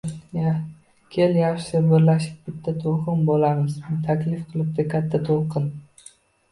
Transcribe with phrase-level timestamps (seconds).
[1.15, 3.77] –Kel, yaxshisi birlashib bitta to‘lqin bo‘lamiz,–
[4.09, 5.75] taklif qilibdi Katta to‘lqin